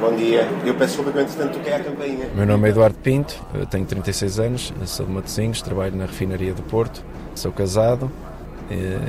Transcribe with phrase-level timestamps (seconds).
[0.00, 0.48] Bom dia.
[0.64, 2.30] Eu peço desculpa que eu entretanto toquei a campainha.
[2.34, 3.34] Meu nome é Eduardo Pinto,
[3.68, 7.04] tenho 36 anos, sou de Matosinhos, trabalho na refinaria do Porto,
[7.34, 8.10] sou casado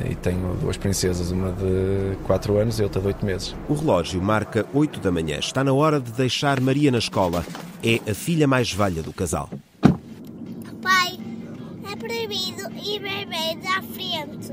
[0.10, 3.56] e tenho duas princesas, uma de 4 anos e outra de 8 meses.
[3.70, 5.40] O relógio marca 8 da manhã.
[5.40, 7.46] Está na hora de deixar Maria na escola.
[7.82, 9.50] É a filha mais velha do casal.
[10.82, 11.18] Pai,
[11.90, 14.52] é proibido ir bebês à frente.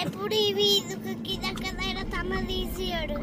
[0.00, 3.20] É proibido que aqui na cadeira está-me a dizer.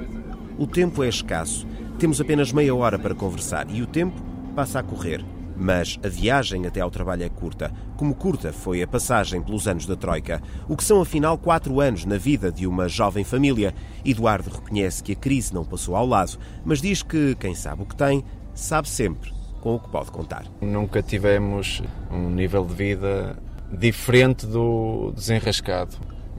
[0.60, 1.66] O tempo é escasso.
[1.98, 4.22] Temos apenas meia hora para conversar e o tempo
[4.54, 5.24] passa a correr.
[5.56, 9.86] Mas a viagem até ao trabalho é curta, como curta foi a passagem pelos anos
[9.86, 13.74] da Troika, o que são afinal quatro anos na vida de uma jovem família.
[14.04, 17.86] Eduardo reconhece que a crise não passou ao lado, mas diz que quem sabe o
[17.86, 19.32] que tem, sabe sempre
[19.62, 20.44] com o que pode contar.
[20.60, 21.82] Nunca tivemos
[22.12, 23.38] um nível de vida
[23.72, 25.96] diferente do desenrascado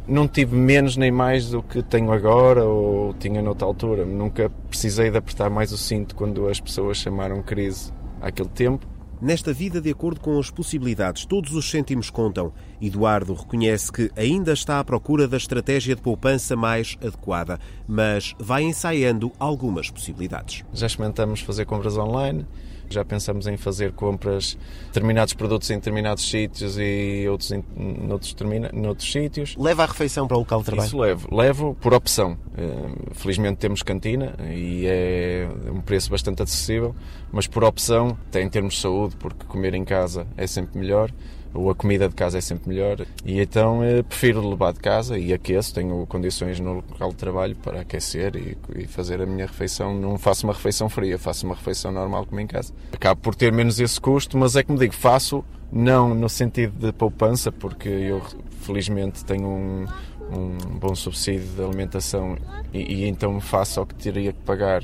[0.07, 4.05] não tive menos nem mais do que tenho agora ou tinha noutra altura.
[4.05, 8.87] Nunca precisei de apertar mais o cinto quando as pessoas chamaram crise àquele tempo.
[9.21, 12.53] Nesta vida, de acordo com as possibilidades, todos os cêntimos contam.
[12.81, 18.63] Eduardo reconhece que ainda está à procura da estratégia de poupança mais adequada, mas vai
[18.63, 20.65] ensaiando algumas possibilidades.
[20.73, 22.47] Já experimentamos fazer compras online,
[22.89, 24.57] já pensamos em fazer compras,
[24.87, 29.57] determinados produtos em determinados sítios e outros em noutros, termina, noutros sítios.
[29.57, 30.87] Leva a refeição para o local de trabalho?
[30.87, 31.35] Isso levo.
[31.35, 32.39] Levo por opção.
[32.57, 36.95] Eh, felizmente temos cantina e é um preço bastante acessível,
[37.33, 41.13] mas por opção, até em termos de saúde, porque comer em casa é sempre melhor
[41.57, 43.05] ou a comida de casa é sempre melhor.
[43.25, 47.57] E então eh, prefiro levar de casa e aqueço, tenho condições no local de trabalho
[47.57, 49.95] para aquecer e, e, fazer a minha refeição.
[49.99, 52.73] Não faço uma refeição fria, faço uma refeição normal como em casa.
[52.93, 56.93] Acabo por ter menos esse custo, mas é como digo, faço não no sentido de
[56.93, 58.23] poupança, porque eu
[58.61, 59.85] felizmente tenho um,
[60.31, 62.37] um bom subsídio de alimentação
[62.73, 64.83] e, e então faço o que teria que pagar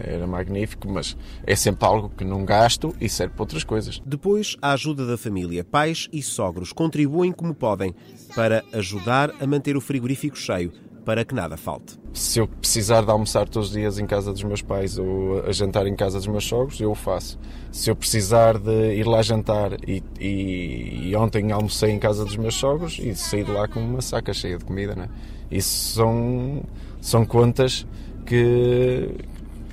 [0.00, 4.00] era magnífico, mas é sempre algo que não gasto e serve para outras coisas.
[4.04, 5.64] Depois, a ajuda da família.
[5.64, 7.94] Pais e sogros contribuem como podem
[8.34, 10.72] para ajudar a manter o frigorífico cheio,
[11.04, 11.98] para que nada falte.
[12.12, 15.52] Se eu precisar de almoçar todos os dias em casa dos meus pais ou a
[15.52, 17.38] jantar em casa dos meus sogros, eu o faço.
[17.70, 22.36] Se eu precisar de ir lá jantar e, e, e ontem almocei em casa dos
[22.36, 25.08] meus sogros e saí de lá com uma saca cheia de comida, né?
[25.50, 26.62] Isso são,
[27.00, 27.86] são contas
[28.26, 29.08] que,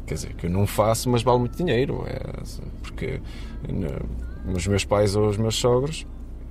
[0.09, 2.03] quer dizer, que eu não faço, mas vale muito dinheiro.
[2.08, 2.20] É,
[2.81, 3.22] porque
[4.53, 6.06] os meus pais ou os meus sogros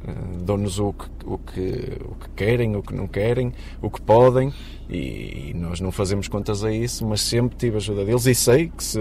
[0.06, 0.12] eh,
[0.44, 3.52] dão-nos o que, o, que, o que querem, o que não querem,
[3.82, 4.54] o que podem,
[4.88, 8.68] e, nós não fazemos contas a isso, mas sempre tive a ajuda deles e sei
[8.68, 9.00] que se,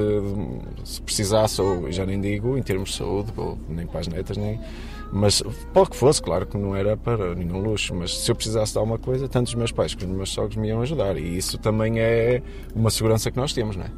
[0.84, 4.38] se precisasse, ou já nem digo, em termos de saúde, ou nem para as netas,
[4.38, 4.60] nem.
[5.14, 5.42] Mas
[5.72, 8.80] pode que fosse, claro que não era para nenhum luxo, mas se eu precisasse de
[8.80, 11.58] alguma coisa, tanto os meus pais como os meus sogros me iam ajudar, e isso
[11.60, 12.42] também é
[12.76, 13.92] uma segurança que nós temos, não é?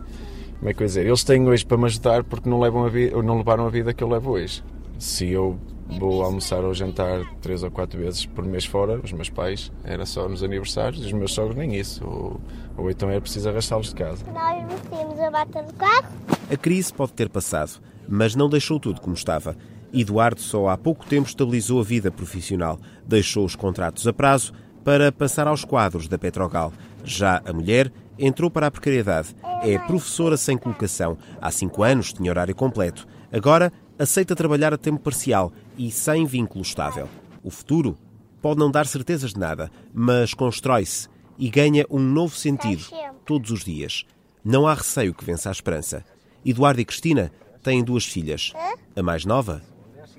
[0.59, 1.05] Como é que eu dizer?
[1.05, 3.93] Eles têm hoje para me ajudar porque não, levam a vida, não levaram a vida
[3.93, 4.61] que eu levo hoje.
[4.97, 5.57] Se eu
[5.97, 10.05] vou almoçar ou jantar três ou quatro vezes por mês fora, os meus pais era
[10.05, 12.05] só nos aniversários, os meus sogros nem isso.
[12.05, 12.41] Ou,
[12.77, 14.25] ou então era preciso arrastá-los de casa.
[14.33, 16.07] Nós vestimos a bata do carro.
[16.51, 19.55] A crise pode ter passado, mas não deixou tudo como estava.
[19.93, 22.77] Eduardo só há pouco tempo estabilizou a vida profissional,
[23.07, 24.53] deixou os contratos a prazo
[24.83, 26.73] para passar aos quadros da Petrogal.
[27.03, 29.35] Já a mulher entrou para a precariedade.
[29.63, 31.17] É professora sem colocação.
[31.41, 33.07] Há cinco anos tinha horário completo.
[33.31, 37.07] Agora aceita trabalhar a tempo parcial e sem vínculo estável.
[37.43, 37.97] O futuro
[38.41, 42.83] pode não dar certezas de nada, mas constrói-se e ganha um novo sentido
[43.25, 44.05] todos os dias.
[44.43, 46.03] Não há receio que vença a esperança.
[46.45, 47.31] Eduardo e Cristina
[47.63, 48.53] têm duas filhas.
[48.95, 49.61] A mais nova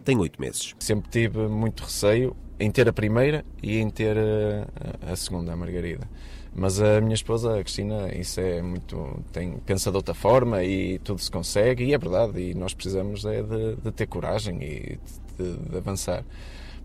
[0.04, 0.74] tem oito meses.
[0.78, 5.56] Sempre tive muito receio em ter a primeira e em ter a, a segunda, a
[5.56, 6.06] Margarida.
[6.54, 9.22] Mas a minha esposa, a Cristina, isso é muito.
[9.32, 13.24] Tem, pensa de outra forma e tudo se consegue, e é verdade, e nós precisamos
[13.24, 14.98] é de, de ter coragem e
[15.38, 16.24] de, de, avançar.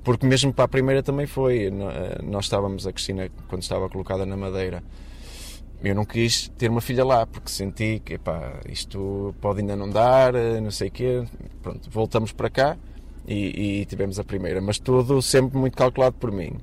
[0.03, 1.71] Porque mesmo para a primeira também foi.
[2.23, 4.83] Nós estávamos, a Cristina, quando estava colocada na Madeira,
[5.83, 9.89] eu não quis ter uma filha lá, porque senti que, epá, isto pode ainda não
[9.89, 11.23] dar, não sei o quê.
[11.63, 12.77] Pronto, voltamos para cá
[13.27, 16.57] e, e tivemos a primeira, mas tudo sempre muito calculado por mim.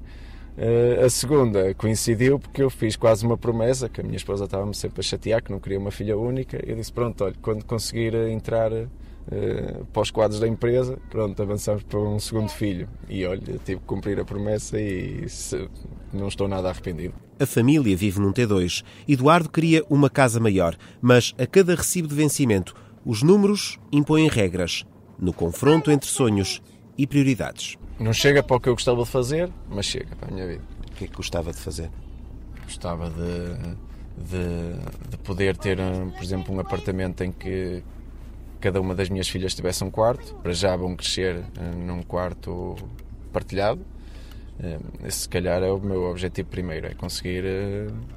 [0.57, 4.75] Uh, a segunda coincidiu porque eu fiz quase uma promessa, que a minha esposa estava-me
[4.75, 6.61] sempre a chatear, que não queria uma filha única.
[6.67, 11.83] Eu disse: Pronto, olha, quando conseguir entrar uh, para os quadros da empresa, pronto, avançamos
[11.85, 12.87] para um segundo filho.
[13.09, 15.69] E olha, tive que cumprir a promessa e se,
[16.13, 17.15] não estou nada arrependido.
[17.41, 18.85] A família vive num T2.
[19.09, 22.75] Eduardo queria uma casa maior, mas a cada recibo de vencimento,
[23.07, 24.85] os números impõem regras
[25.23, 26.61] no confronto entre sonhos
[26.99, 27.79] e prioridades.
[27.99, 30.65] Não chega para o que eu gostava de fazer, mas chega para a minha vida.
[30.91, 31.89] O que é que gostava de fazer?
[32.65, 33.77] Gostava de,
[34.19, 35.79] de, de poder ter,
[36.13, 37.85] por exemplo, um apartamento em que
[38.61, 40.35] cada uma das minhas filhas tivesse um quarto.
[40.43, 41.45] Para já vão crescer
[41.77, 42.75] num quarto
[43.33, 43.81] partilhado.
[45.05, 47.45] Esse, se calhar, é o meu objetivo primeiro: é conseguir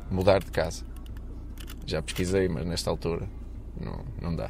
[0.09, 0.83] mudar de casa.
[1.85, 3.29] Já pesquisei, mas nesta altura
[3.79, 4.49] não, não dá.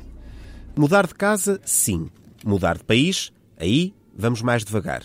[0.74, 2.10] Mudar de casa, sim.
[2.46, 5.04] Mudar de país, aí vamos mais devagar.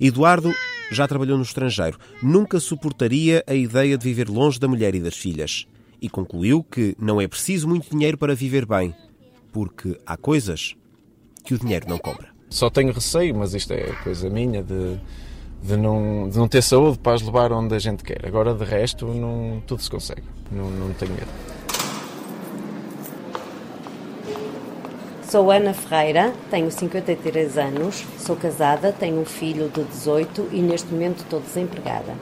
[0.00, 0.52] Eduardo
[0.90, 1.98] já trabalhou no estrangeiro.
[2.20, 5.66] Nunca suportaria a ideia de viver longe da mulher e das filhas.
[6.02, 8.92] E concluiu que não é preciso muito dinheiro para viver bem,
[9.52, 10.74] porque há coisas
[11.44, 12.28] que o dinheiro não compra.
[12.48, 14.98] Só tenho receio, mas isto é coisa minha, de,
[15.62, 18.26] de, não, de não ter saúde para as levar onde a gente quer.
[18.26, 20.24] Agora, de resto, não, tudo se consegue.
[20.50, 21.28] Não, não tenho medo.
[25.30, 30.92] Sou Ana Ferreira, tenho 53 anos, sou casada, tenho um filho de 18 e neste
[30.92, 32.16] momento estou desempregada.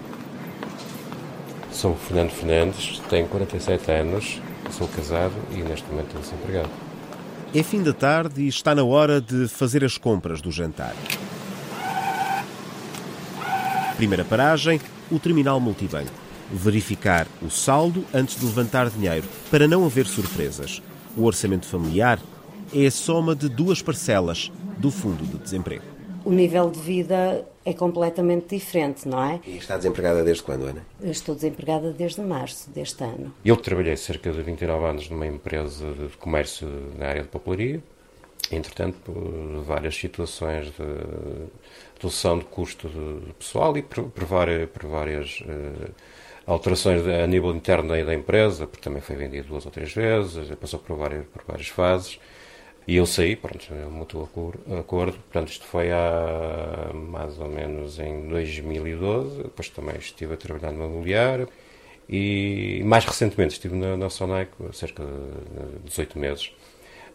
[1.73, 6.69] Sou Fernando Fernandes, tenho 47 anos, sou casado e neste momento estou desempregado.
[7.55, 10.95] É fim da tarde e está na hora de fazer as compras do jantar.
[13.97, 14.79] Primeira paragem,
[15.11, 16.13] o terminal multibanco.
[16.53, 20.83] Verificar o saldo antes de levantar dinheiro, para não haver surpresas.
[21.17, 22.19] O orçamento familiar
[22.75, 25.85] é a soma de duas parcelas do Fundo de Desemprego.
[26.25, 29.41] O nível de vida é completamente diferente, não é?
[29.47, 30.85] E está desempregada desde quando, Ana?
[31.01, 33.33] Eu estou desempregada desde março deste ano.
[33.45, 36.69] Eu trabalhei cerca de 29 anos numa empresa de comércio
[36.99, 37.83] na área de papelaria.
[38.51, 41.49] Entretanto, por várias situações de
[41.95, 45.93] redução de custo de pessoal e por, por várias, por várias uh,
[46.47, 50.49] alterações a nível interno da, da empresa, porque também foi vendido duas ou três vezes,
[50.57, 52.19] passou por várias, por várias fases.
[52.89, 55.19] E eu saí, pronto, é um mútuo acordo.
[55.19, 59.43] Portanto, isto foi há mais ou menos em 2012.
[59.43, 61.47] Depois também estive a trabalhar no imobiliário.
[62.09, 66.51] E mais recentemente estive na, na Sonaic, cerca de 18 meses.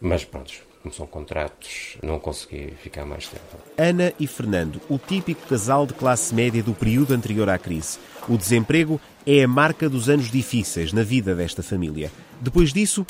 [0.00, 3.56] Mas pronto, como são contratos, não consegui ficar mais tempo.
[3.76, 7.98] Ana e Fernando, o típico casal de classe média do período anterior à crise.
[8.28, 12.12] O desemprego é a marca dos anos difíceis na vida desta família.
[12.40, 13.04] Depois disso,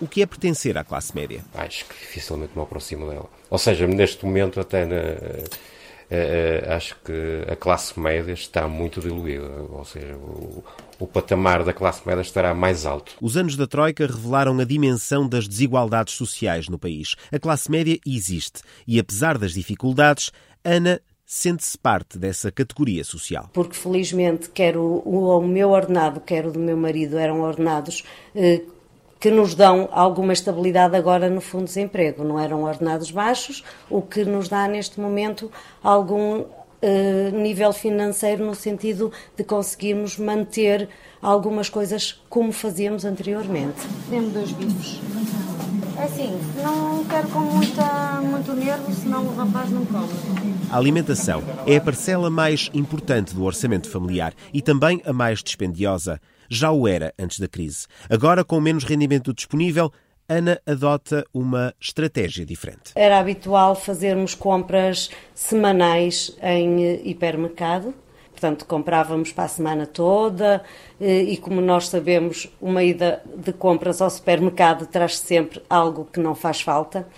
[0.00, 1.44] o que é pertencer à classe média?
[1.54, 3.28] Acho que dificilmente me aproximo dela.
[3.48, 4.96] Ou seja, neste momento até na,
[6.10, 7.12] Uh, uh, acho que
[7.48, 10.64] a classe média está muito diluída, ou seja, o,
[10.98, 13.12] o, patamar da classe média estará mais alto.
[13.20, 17.14] Os anos da Troika revelaram a dimensão das desigualdades sociais no país.
[17.30, 20.32] A classe média existe e, apesar das dificuldades,
[20.64, 23.48] Ana sente-se parte dessa categoria social.
[23.52, 28.02] Porque, felizmente, quer o, o, o meu ordenado, quer o do meu marido, eram ordenados.
[28.34, 28.62] Eh,
[29.20, 32.24] que nos dão alguma estabilidade agora no fundo de desemprego.
[32.24, 35.52] Não eram ordenados baixos, o que nos dá neste momento
[35.82, 36.44] algum
[36.82, 40.88] Uh, nível financeiro no sentido de conseguirmos manter
[41.20, 43.76] algumas coisas como fazíamos anteriormente.
[44.08, 44.98] Dê-me dois bifes.
[45.98, 50.08] É assim, não quero com muita, muito nervo, senão o rapaz não come.
[50.70, 56.18] A alimentação é a parcela mais importante do orçamento familiar e também a mais dispendiosa
[56.50, 57.86] já o era antes da crise.
[58.10, 59.92] Agora, com menos rendimento disponível,
[60.28, 62.92] Ana adota uma estratégia diferente.
[62.94, 67.94] Era habitual fazermos compras semanais em eh, hipermercado.
[68.30, 70.62] Portanto, comprávamos para a semana toda
[71.00, 76.20] eh, e, como nós sabemos, uma ida de compras ao supermercado traz sempre algo que
[76.20, 77.08] não faz falta.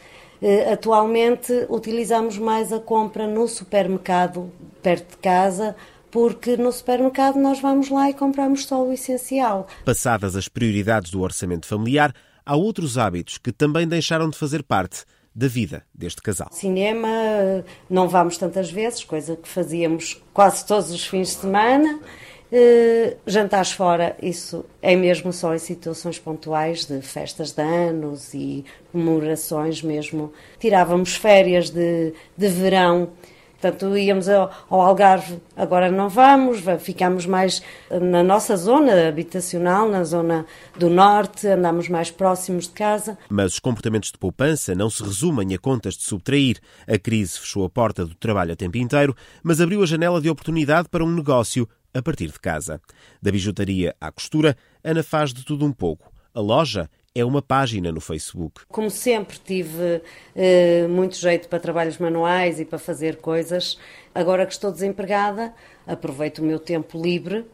[0.40, 4.50] Eh, atualmente, utilizamos mais a compra no supermercado
[4.82, 5.76] perto de casa
[6.12, 9.66] porque no supermercado nós vamos lá e compramos só o essencial.
[9.84, 12.14] Passadas as prioridades do orçamento familiar,
[12.44, 15.04] há outros hábitos que também deixaram de fazer parte
[15.34, 16.50] da vida deste casal.
[16.52, 17.08] Cinema
[17.88, 21.98] não vamos tantas vezes, coisa que fazíamos quase todos os fins de semana.
[22.52, 28.62] Uh, jantares fora, isso é mesmo só em situações pontuais de festas de anos e
[28.92, 30.30] comemorações mesmo.
[30.60, 33.08] Tirávamos férias de, de verão
[33.62, 40.44] Portanto, íamos ao, Algarve, agora não vamos, ficamos mais na nossa zona habitacional, na zona
[40.76, 43.16] do norte, andamos mais próximos de casa.
[43.28, 46.58] Mas os comportamentos de poupança não se resumem a contas de subtrair.
[46.88, 49.14] A crise fechou a porta do trabalho a tempo inteiro,
[49.44, 52.80] mas abriu a janela de oportunidade para um negócio a partir de casa.
[53.22, 56.10] Da bijutaria à costura, Ana faz de tudo um pouco.
[56.34, 58.62] A loja é uma página no Facebook.
[58.68, 60.00] Como sempre tive
[60.34, 63.78] eh, muito jeito para trabalhos manuais e para fazer coisas,
[64.14, 65.52] agora que estou desempregada,
[65.86, 67.44] aproveito o meu tempo livre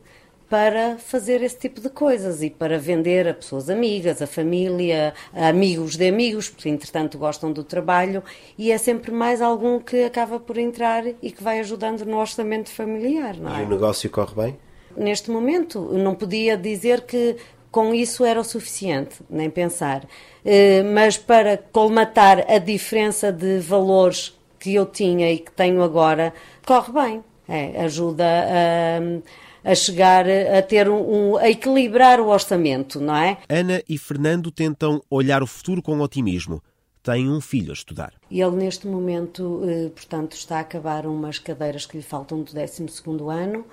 [0.49, 5.49] para fazer esse tipo de coisas e para vender a pessoas amigas, a família, a
[5.49, 8.23] amigos de amigos, porque entretanto gostam do trabalho
[8.57, 12.71] e é sempre mais algum que acaba por entrar e que vai ajudando no orçamento
[12.71, 13.37] familiar.
[13.37, 13.61] Não é?
[13.61, 14.57] E o negócio corre bem?
[14.97, 17.37] Neste momento, não podia dizer que
[17.79, 20.03] com isso era o suficiente, nem pensar.
[20.45, 26.35] Uh, mas para colmatar a diferença de valores que eu tinha e que tenho agora,
[26.67, 27.25] corre bem.
[27.49, 33.39] É, ajuda a, a, chegar a ter um, um, a equilibrar o orçamento, não é?
[33.49, 36.61] Ana e Fernando tentam olhar o futuro com otimismo.
[37.01, 38.13] Têm um filho a estudar.
[38.29, 42.85] Ele, neste momento, eh, portanto, está a acabar umas cadeiras que lhe faltam do 12
[43.31, 43.65] ano.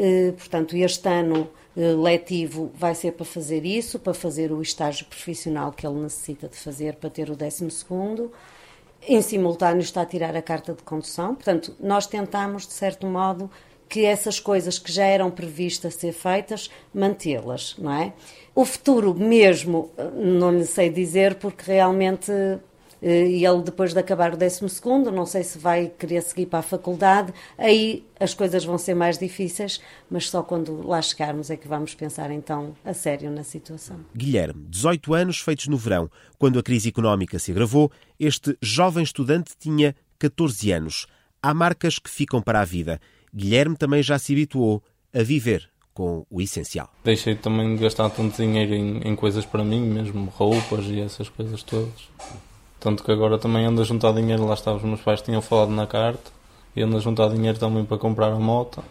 [0.00, 5.06] Eh, portanto, este ano eh, letivo vai ser para fazer isso, para fazer o estágio
[5.06, 8.30] profissional que ele necessita de fazer para ter o 12 segundo
[9.06, 11.34] em simultâneo está a tirar a carta de condução.
[11.34, 13.50] Portanto, nós tentamos, de certo modo,
[13.88, 18.12] que essas coisas que já eram previstas ser feitas, mantê-las, não é?
[18.54, 22.58] O futuro mesmo, não lhe sei dizer, porque realmente eh,
[23.02, 24.62] e ele depois de acabar o 12
[25.12, 29.18] não sei se vai querer seguir para a faculdade, aí as coisas vão ser mais
[29.18, 34.00] difíceis, mas só quando lá chegarmos é que vamos pensar então a sério na situação.
[34.14, 39.52] Guilherme, 18 anos feitos no verão, quando a crise económica se agravou, este jovem estudante
[39.58, 41.06] tinha 14 anos.
[41.42, 43.00] Há marcas que ficam para a vida.
[43.32, 44.82] Guilherme também já se habituou
[45.14, 46.92] a viver com o essencial.
[47.04, 51.28] Deixei também de gastar tanto dinheiro em, em coisas para mim, mesmo roupas e essas
[51.28, 52.08] coisas todas.
[52.88, 55.68] Tanto que agora também ando a juntar dinheiro, lá está, os meus pais tinham falado
[55.68, 56.30] na carta,
[56.74, 58.82] e ando a juntar dinheiro também para comprar a moto.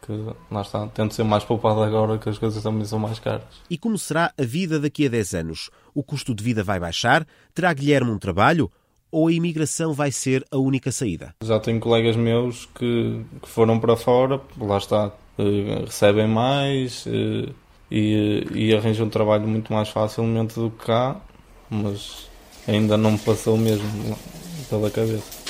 [0.00, 0.12] Que
[0.50, 3.44] lá está, tento ser mais poupado agora que as coisas também são mais caras.
[3.68, 5.68] E como será a vida daqui a 10 anos?
[5.94, 7.26] O custo de vida vai baixar?
[7.54, 8.72] Terá Guilherme um trabalho?
[9.10, 11.34] Ou a imigração vai ser a única saída?
[11.44, 17.52] Já tenho colegas meus que, que foram para fora, lá está, eh, recebem mais eh,
[17.90, 21.20] e, e arranjam um trabalho muito mais facilmente do que cá,
[21.68, 22.32] mas
[22.66, 24.18] ainda não me passou mesmo
[24.68, 25.44] pela cabeça.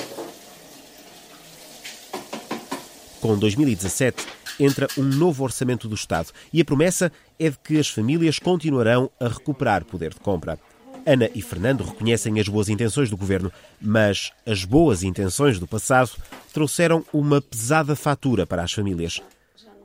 [3.21, 4.27] Com 2017
[4.61, 9.11] entra um novo orçamento do Estado e a promessa é de que as famílias continuarão
[9.19, 10.59] a recuperar poder de compra.
[11.07, 16.13] Ana e Fernando reconhecem as boas intenções do governo, mas as boas intenções do passado
[16.53, 19.21] trouxeram uma pesada fatura para as famílias.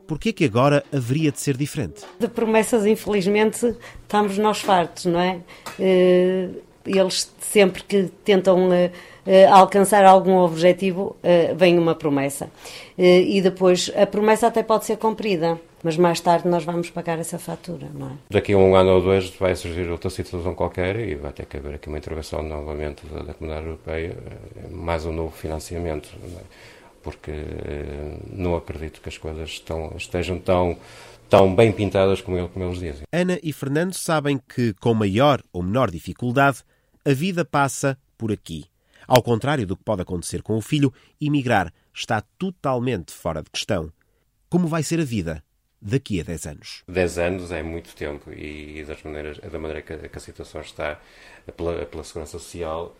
[0.07, 2.01] Por que que agora haveria de ser diferente?
[2.19, 5.41] De promessas, infelizmente, estamos nós fartos, não é?
[6.86, 12.50] Eles sempre que tentam uh, uh, alcançar algum objetivo, uh, vem uma promessa.
[12.98, 17.39] e depois a promessa até pode ser cumprida, mas mais tarde nós vamos pagar essa
[17.39, 18.12] fatura, não é?
[18.29, 21.57] Daqui a um ano ou dois vai surgir outra situação qualquer e vai ter que
[21.57, 24.17] haver aqui uma intervenção novamente da, da Comunidade Europeia,
[24.69, 26.43] mais um novo financiamento, não é?
[27.01, 27.31] porque
[28.29, 30.77] não acredito que as coisas estão, estejam tão
[31.29, 33.03] tão bem pintadas como, como eles dizem.
[33.12, 36.63] Ana e Fernando sabem que, com maior ou menor dificuldade,
[37.05, 38.65] a vida passa por aqui.
[39.07, 43.91] Ao contrário do que pode acontecer com o filho, emigrar está totalmente fora de questão.
[44.50, 45.43] Como vai ser a vida
[45.81, 46.83] daqui a 10 anos?
[46.88, 50.62] 10 anos é muito tempo e, das maneiras, da maneira que a, que a situação
[50.62, 51.00] está
[51.55, 52.95] pela, pela Segurança Social,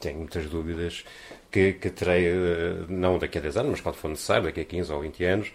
[0.00, 1.04] tenho muitas dúvidas
[1.50, 4.64] que, que terei, eh, não daqui a 10 anos, mas quando for necessário, daqui a
[4.64, 5.52] 15 ou 20 anos,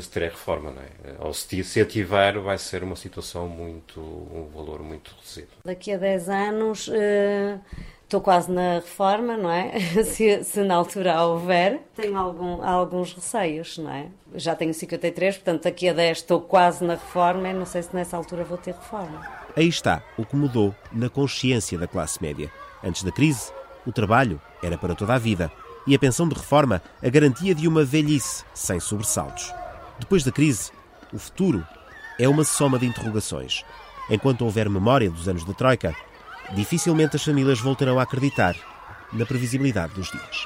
[0.00, 0.88] se terá reforma, não é?
[1.04, 5.48] Eh, ou se, se ativar, vai ser uma situação muito, um valor muito reduzido.
[5.64, 7.60] Daqui a 10 anos uh,
[8.02, 9.72] estou quase na reforma, não é?
[10.04, 14.06] se, se, na altura houver, tenho algum, alguns receios, não é?
[14.34, 17.94] Já tenho 53, portanto daqui a 10 estou quase na reforma e não sei se
[17.94, 19.26] nessa altura vou ter reforma.
[19.56, 22.50] Aí está o que mudou na consciência da classe média.
[22.82, 23.52] Antes da crise,
[23.86, 25.50] o trabalho era para toda a vida
[25.86, 29.52] e a pensão de reforma a garantia de uma velhice sem sobressaltos.
[30.02, 30.72] Depois da crise,
[31.12, 31.64] o futuro
[32.18, 33.64] é uma soma de interrogações.
[34.10, 35.94] Enquanto houver memória dos anos da Troika,
[36.56, 38.56] dificilmente as famílias voltarão a acreditar
[39.12, 40.44] na previsibilidade dos dias.